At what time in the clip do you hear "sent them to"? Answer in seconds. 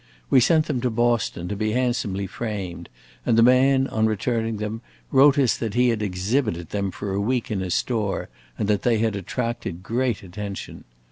0.39-0.89